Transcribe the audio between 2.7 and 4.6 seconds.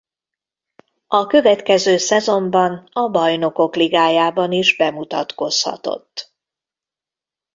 a Bajnokok Ligájában